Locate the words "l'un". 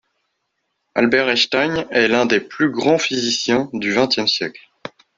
2.07-2.25